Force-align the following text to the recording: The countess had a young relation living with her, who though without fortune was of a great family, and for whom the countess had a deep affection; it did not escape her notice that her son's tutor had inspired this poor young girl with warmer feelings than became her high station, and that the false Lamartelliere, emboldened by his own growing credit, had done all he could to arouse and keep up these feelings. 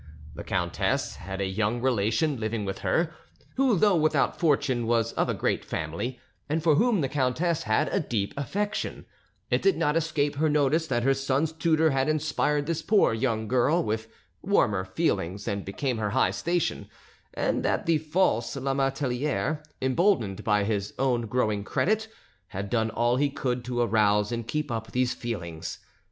The 0.33 0.43
countess 0.43 1.17
had 1.17 1.41
a 1.41 1.45
young 1.45 1.79
relation 1.79 2.39
living 2.39 2.65
with 2.65 2.79
her, 2.79 3.13
who 3.53 3.77
though 3.77 3.95
without 3.95 4.39
fortune 4.39 4.87
was 4.87 5.13
of 5.13 5.29
a 5.29 5.35
great 5.35 5.63
family, 5.63 6.19
and 6.49 6.63
for 6.63 6.73
whom 6.73 7.01
the 7.01 7.07
countess 7.07 7.61
had 7.65 7.87
a 7.89 7.99
deep 7.99 8.33
affection; 8.35 9.05
it 9.51 9.61
did 9.61 9.77
not 9.77 9.95
escape 9.95 10.37
her 10.37 10.49
notice 10.49 10.87
that 10.87 11.03
her 11.03 11.13
son's 11.13 11.51
tutor 11.51 11.91
had 11.91 12.09
inspired 12.09 12.65
this 12.65 12.81
poor 12.81 13.13
young 13.13 13.47
girl 13.47 13.83
with 13.83 14.07
warmer 14.41 14.85
feelings 14.85 15.45
than 15.45 15.61
became 15.61 15.99
her 15.99 16.09
high 16.09 16.31
station, 16.31 16.89
and 17.35 17.61
that 17.63 17.85
the 17.85 17.99
false 17.99 18.55
Lamartelliere, 18.55 19.61
emboldened 19.83 20.43
by 20.43 20.63
his 20.63 20.95
own 20.97 21.27
growing 21.27 21.63
credit, 21.63 22.07
had 22.47 22.71
done 22.71 22.89
all 22.89 23.17
he 23.17 23.29
could 23.29 23.63
to 23.65 23.81
arouse 23.81 24.31
and 24.31 24.47
keep 24.47 24.71
up 24.71 24.93
these 24.93 25.13
feelings. 25.13 25.77